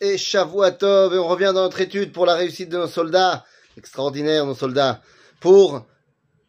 [0.00, 1.14] et Shavuatov.
[1.14, 3.44] Et on revient dans notre étude pour la réussite de nos soldats.
[3.76, 5.00] Extraordinaire, nos soldats.
[5.40, 5.84] Pour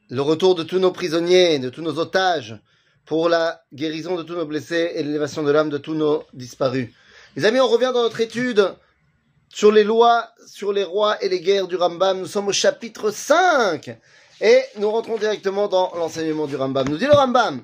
[0.10, 2.60] le retour de tous nos prisonniers, de tous nos otages.
[3.06, 6.90] Pour la guérison de tous nos blessés et l'élévation de l'âme de tous nos disparus.
[7.36, 8.74] Les amis, on revient dans notre étude
[9.50, 12.20] sur les lois, sur les rois et les guerres du Rambam.
[12.20, 13.98] Nous sommes au chapitre 5.
[14.40, 16.88] Et nous rentrons directement dans l'enseignement du Rambam.
[16.90, 17.64] Nous dit le Rambam.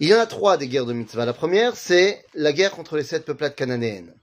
[0.00, 1.24] Il y en a trois des guerres de mitzvah.
[1.24, 4.14] La première, c'est la guerre contre les sept peuplades cananéennes.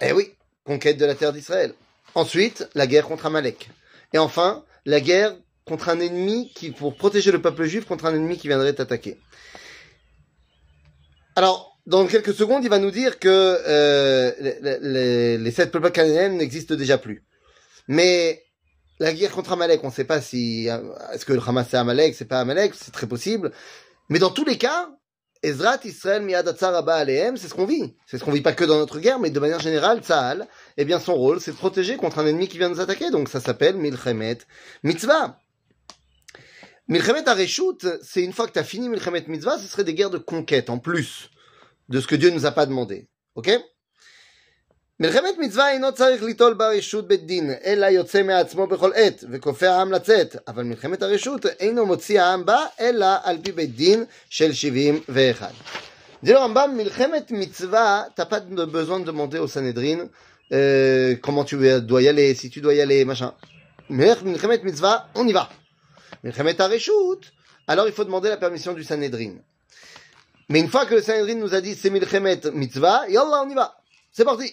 [0.00, 0.32] Eh oui,
[0.64, 1.74] conquête de la terre d'Israël.
[2.14, 3.70] Ensuite, la guerre contre Amalek.
[4.12, 8.14] Et enfin, la guerre contre un ennemi qui, pour protéger le peuple juif contre un
[8.14, 9.20] ennemi qui viendrait t'attaquer.
[11.36, 16.74] Alors, dans quelques secondes, il va nous dire que euh, les, sept peuples cananéennes n'existent
[16.74, 17.22] déjà plus.
[17.86, 18.42] Mais
[18.98, 20.68] la guerre contre Amalek, on ne sait pas si
[21.12, 23.52] est-ce que le Hamas c'est Amalek, c'est pas Amalek, c'est très possible.
[24.08, 24.90] Mais dans tous les cas,
[25.42, 26.24] Ezrat Israël
[27.36, 27.96] c'est ce qu'on vit.
[28.06, 30.84] C'est ce qu'on vit pas que dans notre guerre, mais de manière générale, Tzahal, eh
[30.84, 33.10] bien son rôle, c'est de protéger contre un ennemi qui vient nous attaquer.
[33.10, 34.38] Donc ça s'appelle Milchemet
[34.84, 35.38] Mitzvah.
[36.88, 40.10] Milchemet Areshut, c'est une fois que tu as fini Milchemet Mitzvah, ce serait des guerres
[40.10, 41.30] de conquête en plus
[41.88, 43.08] de ce que Dieu nous a pas demandé.
[43.34, 43.50] Ok?
[44.99, 49.91] מלחמת מצווה אינו צריך ליטול ברשות בית דין, אלא יוצא מעצמו בכל עת, וכופה העם
[49.91, 55.51] לצאת, אבל מלחמת הרשות אינו מוציא העם בה, אלא על פי בית דין של 71.
[56.23, 60.09] Dit le Rambam, Milchemet Mitzvah, t'as pas besoin de demander au Sanhedrin
[60.51, 63.35] euh, comment tu dois y aller, si tu dois y aller, machin.
[63.89, 65.47] Mais Milchemet Mitzvah, on y va.
[66.23, 67.21] Milchemet Areshut,
[67.67, 69.35] alors il faut demander la permission du Sanhedrin.
[70.49, 73.53] Mais une fois que le Sanhedrin nous a dit c'est Milchemet Mitzvah, yallah, on y
[73.53, 73.75] va.
[74.11, 74.51] C'est parti.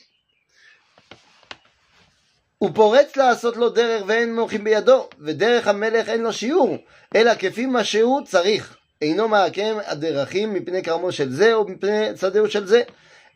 [2.58, 6.76] הוא פורץ לעשות לו דרך ואין מוחים בידו, ודרך המלך אין לו שיעור,
[7.14, 8.76] אלא כפי מה שהוא צריך.
[9.02, 12.82] אינו מעקם הדרכים מפני כרמו של זה או מפני שדהו של זה,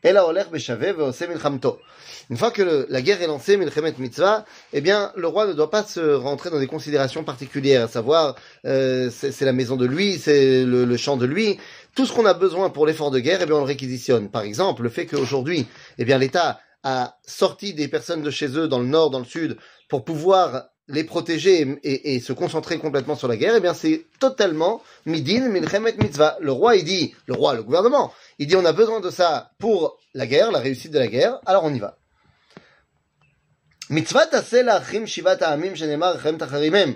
[0.05, 1.79] אלא הולך בשווה ועושה מלחמתו.
[2.31, 4.45] Une fois que le, la guerre est lancée, Milchemet Mitzvah,
[4.75, 8.37] eh bien, le roi ne doit pas se rentrer dans des considérations particulières, à savoir,
[8.67, 11.59] euh, c'est la maison de lui, c'est le, le champ de lui.
[11.97, 14.29] Tout ce qu'on a besoin pour l'effort de guerre, eh bien, on le réquisitionne.
[14.29, 15.67] Par exemple, le fait qu'aujourd'hui,
[15.97, 19.25] eh bien, l'État a sorti des personnes de chez eux dans le nord, dans le
[19.25, 19.57] sud,
[19.89, 23.75] pour pouvoir les protéger et, et, et se concentrer complètement sur la guerre, eh bien
[23.75, 26.39] c'est totalement midin milchemet mitzvah.
[26.41, 29.51] Le roi il dit, le roi, le gouvernement, il dit on a besoin de ça
[29.59, 31.97] pour la guerre, la réussite de la guerre, alors on y va.
[33.91, 36.93] מצוות תעשה לאחים שבעת העמים שנאמר לכם תחרימם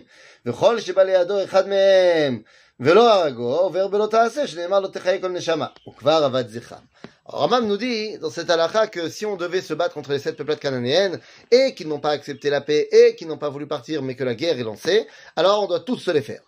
[0.47, 2.43] וכל שבא לידו אחד מהם
[2.81, 6.83] ולא הרגו עובר בלא תעשה שנאמר לו תחיה כל נשמה וכבר עבד זכרם.
[7.25, 10.37] Ramam nous dit dans cette halakha que si on devait se battre contre les sept
[10.37, 11.21] peuplades cananéennes
[11.53, 14.25] et qu'ils n'ont pas accepté la paix et qu'ils n'ont pas voulu partir mais que
[14.25, 16.43] la guerre est lancée, alors on doit tous se les faire.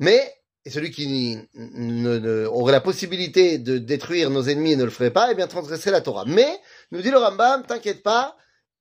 [0.00, 4.84] Mais, et celui qui ne, ne, aurait la possibilité de détruire nos ennemis et ne
[4.84, 6.24] le ferait pas, eh bien transgresserait la Torah.
[6.26, 6.58] Mais,
[6.90, 8.36] nous dit le Rambam, t'inquiète pas,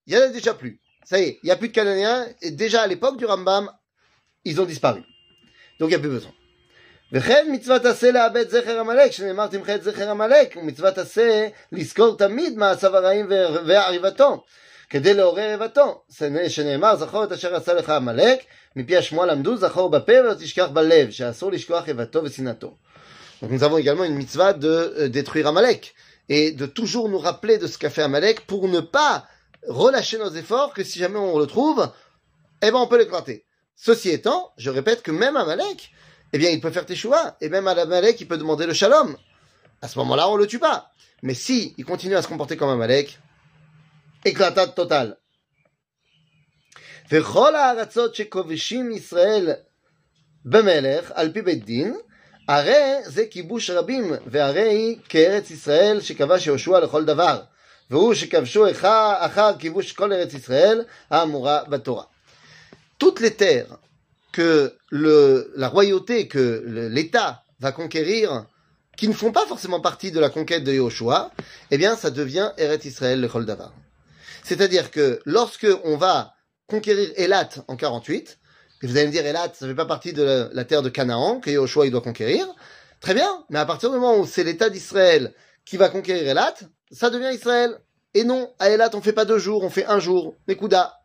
[0.08, 0.82] il y en a déjà plus.
[1.06, 3.72] Ça y est, il n'y a plus de Cananéens et déjà à l'époque du Rambam,
[4.46, 5.04] ils ont disparu.
[5.80, 6.32] Donc il n'y a plus besoin.
[7.12, 12.58] וכן מצוות עשה לאבד זכר עמלק, שנאמר תמחה את זכר עמלק, ומצוות עשה לזכור תמיד
[12.58, 13.28] מעשיו הרעים
[13.66, 14.44] ועריבתו,
[14.90, 16.02] כדי לעורר איבתו,
[16.48, 18.40] שנאמר זכור את אשר עשה לך עמלק,
[18.76, 22.74] מפי השמועה למדו זכור בפה ולא תשכח בלב, שאסור לשכוח איבתו ושנאתו.
[23.42, 25.96] Donc nous avons également une mitzvah de détruire Amalek
[26.28, 29.26] et de toujours nous rappeler de ce qu'a fait Amalek pour ne pas
[29.68, 31.90] relâcher nos efforts que si jamais on le trouve,
[32.62, 33.46] eh ben on peut l'éclater.
[33.76, 35.92] Ceci étant, je répète que même Amalek,
[36.34, 38.74] eh bien, il peut faire teshuva, et même à la Malek, il peut demander le
[38.74, 39.18] shalom.
[39.82, 40.92] À ce moment-là, on le tue pas.
[41.24, 43.18] Mais si il continue à se comporter comme un Malek,
[44.26, 45.16] éclatade totale.
[47.12, 49.50] וכל הארצות שכובשים ישראל
[50.46, 51.96] במלך, על פי בית דין,
[52.48, 57.42] הרי זה כיבוש רבים, והרי היא כארץ ישראל שכבש יהושע לכל דבר,
[57.90, 58.66] והוא שכבשו
[59.20, 62.04] אחר כיבוש כל ארץ ישראל, האמורה בתורה.
[63.00, 63.76] Toutes les terres
[64.35, 68.47] que la royauté, que l'État va conquérir,
[68.97, 71.31] qui ne font pas forcément partie de la conquête de Yahushua,
[71.71, 73.73] eh bien, ça devient Eret Israël le Choldavar.
[74.43, 76.35] C'est-à-dire que lorsque on va
[76.67, 78.39] conquérir Elat en 48,
[78.83, 81.39] et vous allez me dire, Elat, ça fait pas partie de la, terre de Canaan
[81.41, 82.47] que Yahushua il doit conquérir,
[83.01, 85.33] très bien, mais à partir du moment où c'est l'État d'Israël
[85.65, 86.55] qui va conquérir Elat,
[86.91, 87.79] ça devient Israël.
[88.15, 90.35] Et non, à Elat, on fait pas deux jours, on fait un jour.
[90.49, 90.99] Nekuda.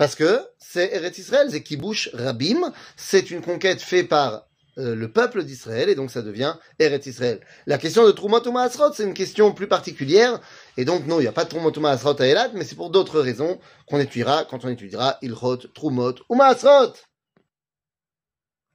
[0.00, 4.46] Parce que c'est Eretz Israël, c'est Kibush Rabim, c'est une conquête faite par
[4.78, 7.40] euh, le peuple d'Israël, et donc ça devient Eretz Israël.
[7.66, 10.40] La question de Trumot ou Maasrot, c'est une question plus particulière,
[10.78, 12.76] et donc non, il n'y a pas de Trumot ou Maasrot à Elat, mais c'est
[12.76, 16.94] pour d'autres raisons qu'on étudiera quand on étudiera Ilchot, Trumot ou Maasrot.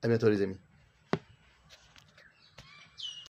[0.04, 0.64] À bientôt les amis.